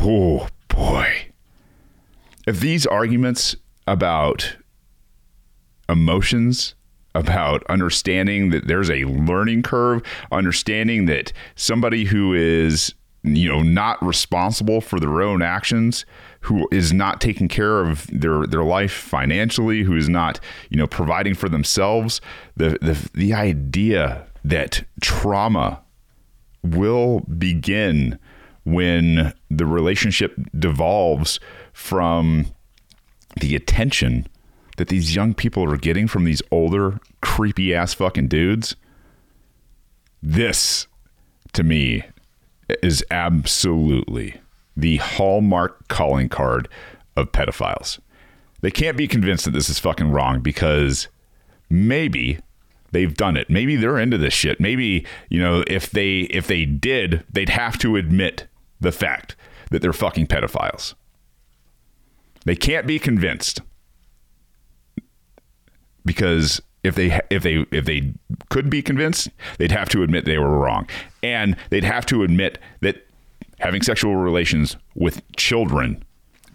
[0.00, 1.28] oh boy.
[2.46, 3.56] If these arguments
[3.86, 4.56] about
[5.88, 6.74] emotions,
[7.14, 14.02] about understanding that there's a learning curve, understanding that somebody who is you know not
[14.04, 16.06] responsible for their own actions
[16.42, 20.38] who is not taking care of their their life financially who is not
[20.70, 22.20] you know providing for themselves
[22.56, 25.82] the the the idea that trauma
[26.62, 28.18] will begin
[28.64, 31.40] when the relationship devolves
[31.72, 32.46] from
[33.40, 34.26] the attention
[34.78, 38.74] that these young people are getting from these older, creepy ass fucking dudes.
[40.22, 40.86] This,
[41.52, 42.02] to me,
[42.82, 44.40] is absolutely
[44.76, 46.68] the hallmark calling card
[47.16, 47.98] of pedophiles.
[48.60, 51.08] They can't be convinced that this is fucking wrong because
[51.70, 52.38] maybe
[52.92, 53.50] they've done it.
[53.50, 54.60] Maybe they're into this shit.
[54.60, 58.46] Maybe, you know, if they if they did, they'd have to admit
[58.80, 59.36] the fact
[59.70, 60.94] that they're fucking pedophiles.
[62.44, 63.60] They can't be convinced.
[66.04, 68.12] Because if they if they if they
[68.48, 70.88] could be convinced, they'd have to admit they were wrong.
[71.22, 73.06] And they'd have to admit that
[73.58, 76.04] having sexual relations with children,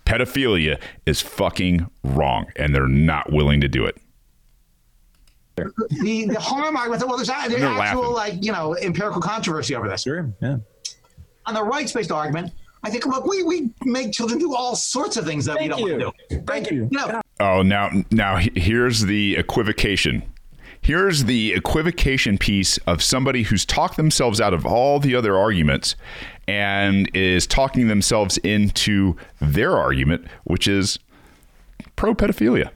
[0.06, 3.98] pedophilia is fucking wrong, and they're not willing to do it.
[5.56, 7.04] The the harm argument.
[7.06, 8.14] Well, there's, there's actual laughing.
[8.14, 10.02] like you know empirical controversy over this.
[10.02, 10.34] Sure.
[10.42, 10.58] Yeah.
[11.46, 12.54] On the rights based argument,
[12.84, 15.80] I think look, we we make children do all sorts of things that we don't
[15.80, 15.98] you.
[15.98, 16.44] want to do.
[16.48, 16.88] Thank you.
[16.92, 20.24] You know, Oh, now now here's the equivocation.
[20.82, 25.98] Here's the equivocation piece of somebody who's talked themselves out of all the other arguments
[26.48, 31.00] and is talking themselves into their argument, which is
[31.98, 32.70] pro pedophilia.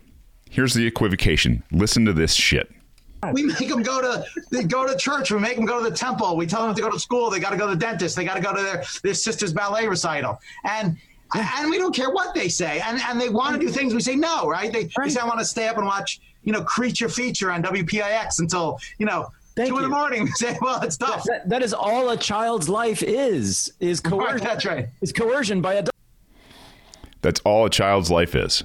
[0.49, 1.63] Here's the equivocation.
[1.71, 2.69] Listen to this shit.
[3.31, 5.31] we make them go to go to church.
[5.31, 6.35] We make them go to the temple.
[6.35, 7.29] We tell them to go to school.
[7.29, 8.17] They got to go to the dentist.
[8.17, 10.41] They got to go to their their sister's ballet recital.
[10.65, 10.97] And
[11.35, 12.81] and we don't care what they say.
[12.85, 13.93] And and they want to do things.
[13.93, 14.71] We say no, right?
[14.71, 17.63] They, they say I want to stay up and watch you know Creature Feature on
[17.63, 20.21] WPIX until you know Thank two in the morning.
[20.25, 21.23] We say well it's tough.
[21.25, 24.47] That, that is all a child's life is is Right, coercion.
[24.47, 24.87] that's right.
[25.01, 25.91] Is coercion by adults.
[27.21, 28.63] That's all a child's life is.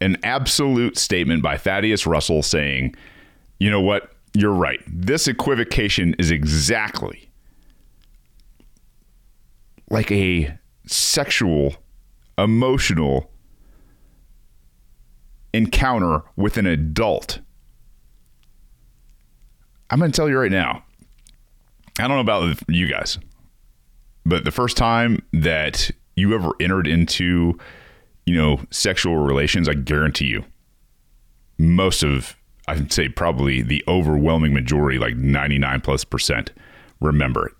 [0.00, 2.94] An absolute statement by Thaddeus Russell saying,
[3.58, 4.12] you know what?
[4.34, 4.80] You're right.
[4.86, 7.28] This equivocation is exactly
[9.90, 10.56] like a
[10.86, 11.76] sexual,
[12.38, 13.30] emotional
[15.52, 17.40] encounter with an adult.
[19.90, 20.84] I'm going to tell you right now.
[21.98, 23.18] I don't know about you guys,
[24.26, 27.58] but the first time that you ever entered into,
[28.26, 30.44] you know, sexual relations, I guarantee you,
[31.58, 32.36] most of,
[32.68, 36.52] I'd say probably the overwhelming majority, like 99 plus percent,
[37.00, 37.54] remember it.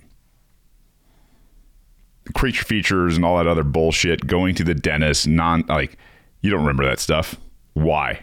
[2.35, 5.97] Creature features and all that other bullshit, going to the dentist, non, like,
[6.41, 7.37] you don't remember that stuff.
[7.75, 8.21] Why?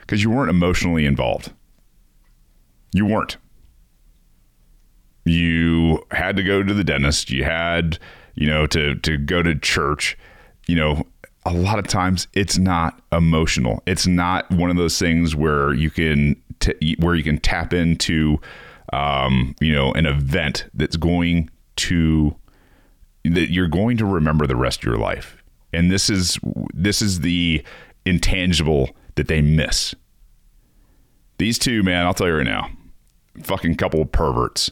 [0.00, 1.52] Because you weren't emotionally involved.
[2.92, 3.36] You weren't
[5.28, 7.98] you had to go to the dentist you had
[8.34, 10.16] you know to to go to church
[10.66, 11.04] you know
[11.46, 15.90] a lot of times it's not emotional it's not one of those things where you
[15.90, 18.38] can t- where you can tap into
[18.92, 22.34] um, you know an event that's going to
[23.34, 25.42] that you're going to remember the rest of your life.
[25.72, 26.38] And this is
[26.72, 27.62] this is the
[28.04, 29.94] intangible that they miss.
[31.38, 32.70] These two man i'll tell you right now
[33.42, 34.70] fucking couple of perverts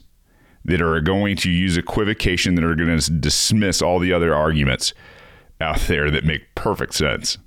[0.64, 4.92] that are going to use equivocation that are going to dismiss all the other arguments
[5.60, 7.38] out there that make perfect sense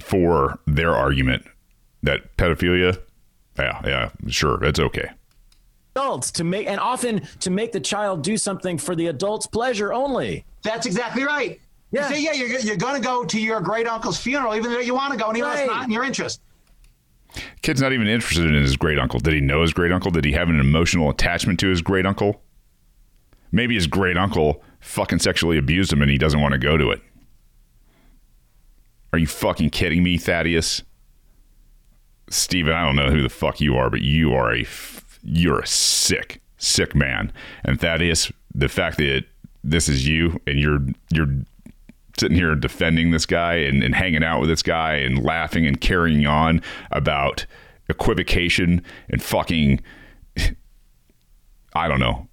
[0.00, 1.44] for their argument
[2.02, 2.98] that pedophilia
[3.58, 5.10] yeah yeah sure that's okay
[5.96, 9.92] adults to make and often to make the child do something for the adult's pleasure
[9.92, 10.44] only.
[10.62, 11.58] That's exactly right.
[11.90, 12.08] Yeah.
[12.08, 14.80] You say, yeah, you're, you're going to go to your great uncle's funeral, even though
[14.80, 15.64] you want to go, and even though Right.
[15.64, 16.40] it's not in your interest.
[17.62, 20.24] kid's not even interested in his great uncle did he know his great uncle did
[20.24, 22.40] he have an emotional attachment to his great uncle
[23.52, 26.90] maybe his great uncle fucking sexually abused him and he doesn't want to go to
[26.90, 27.00] it
[29.12, 30.82] are you fucking kidding me thaddeus
[32.30, 35.60] Steven, I don't know who the fuck you are, but you are a f- you're
[35.60, 37.32] a sick, sick man.
[37.64, 39.24] And Thaddeus, the fact that
[39.64, 41.34] this is you and you're you're
[42.18, 45.80] sitting here defending this guy and, and hanging out with this guy and laughing and
[45.80, 47.44] carrying on about
[47.90, 49.80] equivocation and fucking
[51.74, 52.26] I don't know,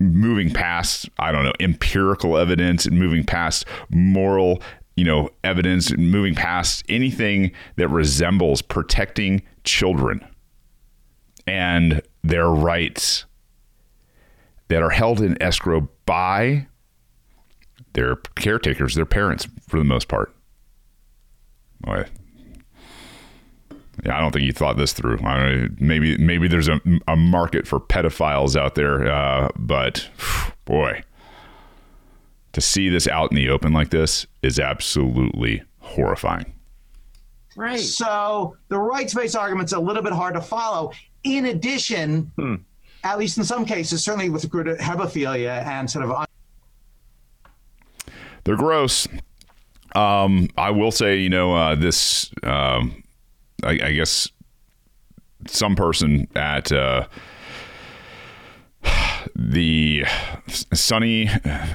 [0.00, 4.60] moving past, I don't know, empirical evidence and moving past moral,
[4.96, 10.26] you know, evidence and moving past anything that resembles protecting children
[11.46, 13.24] and their rights
[14.68, 16.66] that are held in escrow by
[17.92, 20.34] their caretakers, their parents, for the most part.
[21.80, 22.04] Boy.
[24.04, 25.18] Yeah, I don't think you thought this through.
[25.24, 30.08] I don't, maybe maybe there's a, a market for pedophiles out there, uh, but
[30.64, 31.02] boy,
[32.52, 36.52] to see this out in the open like this is absolutely horrifying.
[37.54, 37.78] Right.
[37.80, 40.92] So the rights-based argument's a little bit hard to follow.
[41.24, 42.32] In addition,
[43.04, 46.26] at least in some cases, certainly with regard to hebephilia and sort of
[48.44, 49.08] They're gross.
[49.94, 53.02] Um, I will say, you know, uh, this, um,
[53.62, 54.28] I, I guess,
[55.46, 57.06] some person at uh,
[59.36, 60.04] the
[60.48, 61.28] SUNY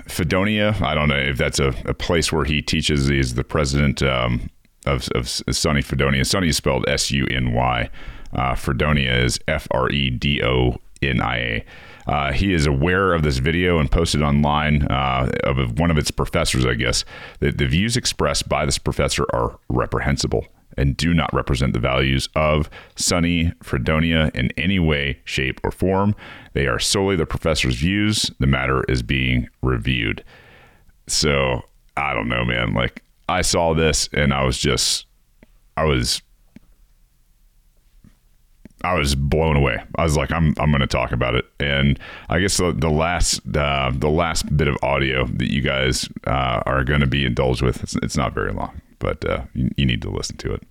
[0.08, 0.82] Fedonia.
[0.82, 3.08] I don't know if that's a, a place where he teaches.
[3.08, 4.50] He's the president um,
[4.86, 6.22] of, of SUNY Fedonia.
[6.22, 7.90] SUNY is spelled S U N Y.
[8.34, 11.66] Uh, Fredonia is F R E D O N I A.
[12.08, 16.10] Uh, he is aware of this video and posted online uh, of one of its
[16.10, 17.04] professors, I guess,
[17.40, 20.46] that the views expressed by this professor are reprehensible
[20.78, 26.16] and do not represent the values of SUNY Fredonia in any way, shape, or form.
[26.54, 28.32] They are solely the professor's views.
[28.40, 30.24] The matter is being reviewed.
[31.08, 31.64] So
[31.98, 32.74] I don't know, man.
[32.74, 35.08] Like I saw this and I was just,
[35.76, 36.22] I was
[38.84, 39.82] I was blown away.
[39.96, 41.46] I was like, I'm I'm going to talk about it.
[41.60, 42.00] And
[42.30, 46.62] I guess the, the last uh, the last bit of audio that you guys uh,
[46.66, 49.86] are going to be indulged with, it's, it's not very long, but uh, you, you
[49.86, 50.64] need to listen to it.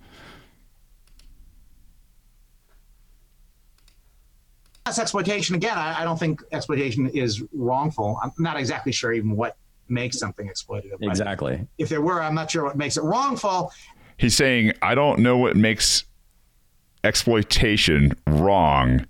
[4.85, 5.53] That's exploitation.
[5.55, 8.17] Again, I, I don't think exploitation is wrongful.
[8.23, 9.57] I'm not exactly sure even what
[9.89, 10.95] makes something exploitative.
[11.01, 11.67] Exactly.
[11.77, 13.73] If there were, I'm not sure what makes it wrongful.
[14.15, 16.05] He's saying, I don't know what makes
[17.03, 19.05] exploitation wrong,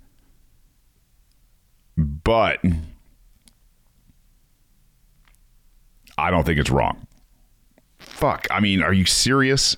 [1.96, 2.60] but
[6.16, 7.06] I don't think it's wrong.
[7.98, 8.46] Fuck.
[8.50, 9.76] I mean, are you serious?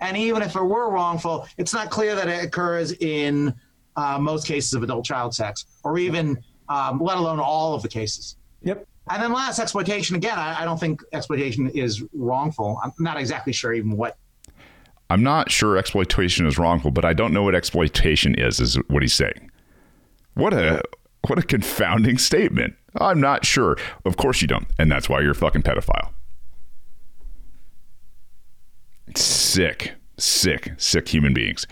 [0.00, 3.52] And even if it were wrongful, it's not clear that it occurs in
[3.96, 7.88] uh, most cases of adult child sex, or even, um, let alone all of the
[7.88, 8.36] cases.
[8.62, 8.86] Yep.
[9.10, 10.14] And then last, exploitation.
[10.14, 12.78] Again, I, I don't think exploitation is wrongful.
[12.82, 14.16] I'm not exactly sure even what.
[15.10, 19.02] I'm not sure exploitation is wrongful, but I don't know what exploitation is, is what
[19.02, 19.50] he's saying.
[20.34, 20.82] What a
[21.26, 22.74] what a confounding statement.
[22.96, 23.76] I'm not sure.
[24.04, 24.68] Of course you don't.
[24.78, 26.12] And that's why you're a fucking pedophile.
[29.16, 31.66] Sick, sick, sick human beings.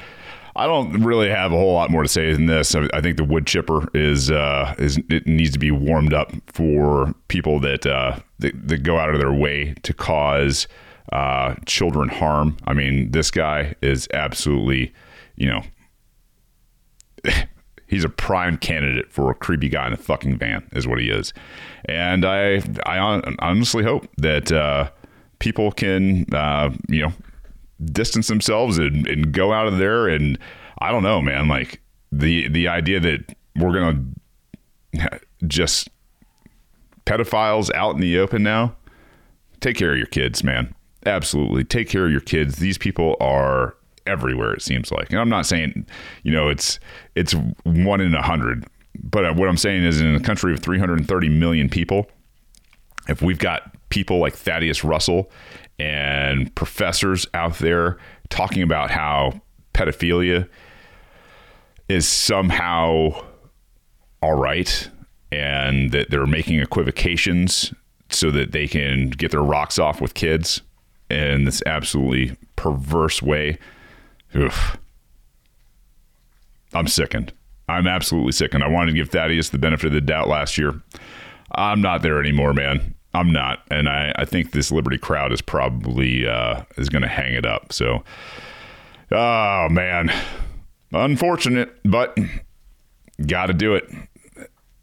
[0.56, 2.74] I don't really have a whole lot more to say than this.
[2.74, 7.14] I, think the wood chipper is uh, is it needs to be warmed up for
[7.28, 10.66] people that uh, that, that go out of their way to cause
[11.12, 12.56] uh, children harm.
[12.66, 14.92] I mean, this guy is absolutely,
[15.36, 15.62] you know,
[17.86, 21.10] he's a prime candidate for a creepy guy in a fucking van, is what he
[21.10, 21.32] is.
[21.86, 22.98] And I I
[23.38, 24.90] honestly hope that uh,
[25.38, 27.12] people can uh, you know
[27.92, 30.38] distance themselves and, and go out of there and
[30.78, 31.48] I don't know, man.
[31.48, 31.80] Like
[32.12, 35.88] the the idea that we're gonna just
[37.04, 38.76] pedophiles out in the open now.
[39.60, 40.74] Take care of your kids, man.
[41.06, 42.56] Absolutely, take care of your kids.
[42.56, 43.76] These people are
[44.06, 44.52] everywhere.
[44.52, 45.86] It seems like, and I'm not saying
[46.24, 46.80] you know it's
[47.14, 48.66] it's one in a hundred,
[49.02, 52.10] but uh, what I'm saying is in a country of 330 million people,
[53.08, 55.30] if we've got people like Thaddeus Russell
[55.78, 57.98] and professors out there
[58.28, 59.40] talking about how
[59.74, 60.48] pedophilia
[61.88, 63.10] is somehow
[64.22, 64.90] all right
[65.30, 67.72] and that they're making equivocations
[68.08, 70.62] so that they can get their rocks off with kids
[71.10, 73.58] in this absolutely perverse way.
[74.34, 74.76] Oof.
[76.74, 77.32] I'm sickened.
[77.68, 78.62] I'm absolutely sickened.
[78.62, 80.80] I wanted to give Thaddeus the benefit of the doubt last year.
[81.52, 82.94] I'm not there anymore, man.
[83.14, 87.08] I'm not, and I, I think this Liberty crowd is probably uh, is going to
[87.08, 87.72] hang it up.
[87.72, 88.04] So,
[89.10, 90.12] oh man,
[90.92, 92.16] unfortunate, but
[93.26, 93.90] got to do it.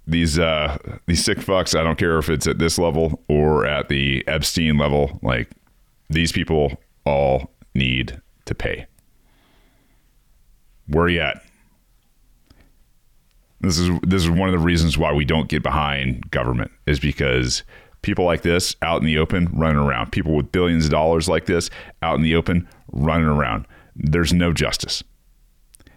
[0.08, 1.80] These uh, these sick fucks.
[1.80, 5.20] I don't care if it's at this level or at the Epstein level.
[5.22, 5.50] Like
[6.14, 8.86] these people all need to pay.
[10.88, 11.42] Where are you at?
[13.62, 17.00] This is this is one of the reasons why we don't get behind government is
[17.00, 17.64] because
[18.02, 21.46] people like this out in the open running around, people with billions of dollars like
[21.46, 21.70] this
[22.02, 23.66] out in the open running around.
[23.96, 25.04] There's no justice.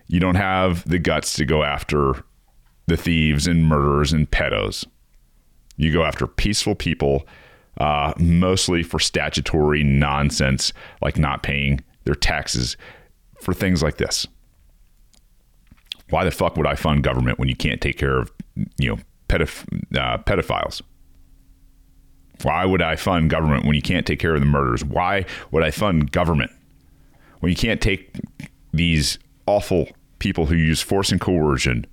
[0.06, 2.24] You don't have the guts to go after
[2.86, 4.86] the thieves and murderers and pedos.
[5.76, 7.26] You go after peaceful people,
[7.78, 10.72] uh, mostly for statutory nonsense
[11.02, 12.76] like not paying their taxes
[13.40, 14.26] for things like this.
[16.10, 18.32] Why the fuck would I fund government when you can't take care of,
[18.78, 18.98] you know,
[19.28, 20.80] uh, pedophiles?
[22.42, 24.84] Why would I fund government when you can't take care of the murders?
[24.84, 26.52] Why would I fund government
[27.40, 28.14] when you can't take
[28.72, 31.86] these awful people who use force and coercion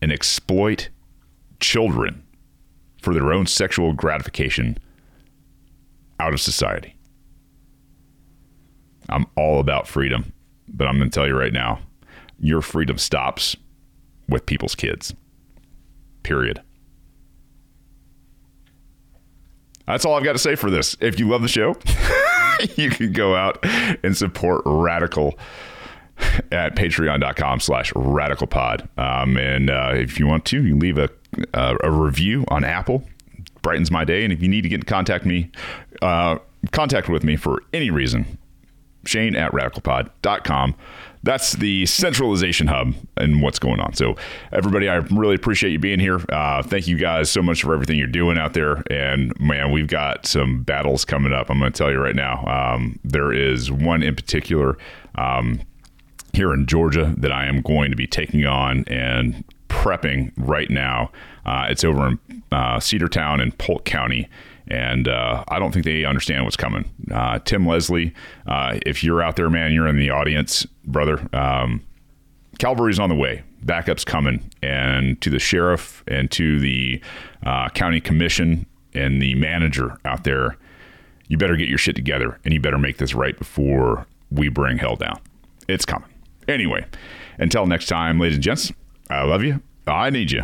[0.00, 0.88] and exploit
[1.60, 2.22] children
[3.02, 4.78] for their own sexual gratification
[6.20, 6.96] out of society?
[9.08, 10.32] I'm all about freedom,
[10.68, 11.80] but I'm going to tell you right now
[12.38, 13.56] your freedom stops
[14.28, 15.14] with people's kids.
[16.22, 16.62] Period.
[19.86, 20.96] That's all I've got to say for this.
[21.00, 21.76] If you love the show,
[22.76, 23.58] you can go out
[24.04, 25.38] and support Radical
[26.52, 28.88] at patreon.com slash radicalpod.
[28.98, 31.08] Um, and uh, if you want to, you leave a,
[31.54, 33.04] uh, a review on Apple.
[33.62, 34.24] Brightens my day.
[34.24, 35.50] And if you need to get in contact me,
[36.02, 36.38] uh,
[36.72, 38.38] contact with me for any reason,
[39.04, 40.74] Shane at radicalpod.com.
[41.24, 43.94] That's the centralization hub and what's going on.
[43.94, 44.16] So,
[44.52, 46.20] everybody, I really appreciate you being here.
[46.28, 48.84] Uh, thank you guys so much for everything you're doing out there.
[48.88, 51.50] And man, we've got some battles coming up.
[51.50, 52.44] I'm going to tell you right now.
[52.46, 54.78] Um, there is one in particular
[55.16, 55.60] um,
[56.32, 61.10] here in Georgia that I am going to be taking on and prepping right now.
[61.48, 62.18] Uh, it's over in
[62.52, 64.28] uh, Cedartown in Polk County.
[64.66, 66.90] And uh, I don't think they understand what's coming.
[67.10, 68.12] Uh, Tim Leslie,
[68.46, 71.26] uh, if you're out there, man, you're in the audience, brother.
[71.32, 71.82] Um,
[72.58, 73.44] Cavalry's on the way.
[73.64, 74.50] Backup's coming.
[74.62, 77.00] And to the sheriff and to the
[77.46, 80.58] uh, county commission and the manager out there,
[81.28, 84.76] you better get your shit together and you better make this right before we bring
[84.76, 85.18] hell down.
[85.66, 86.10] It's coming.
[86.46, 86.84] Anyway,
[87.38, 88.70] until next time, ladies and gents,
[89.08, 89.62] I love you.
[89.86, 90.42] I need you.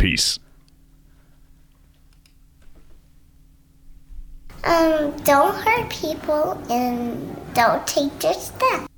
[0.00, 0.38] Peace.
[4.64, 8.89] Um, don't hurt people and don't take their stuff.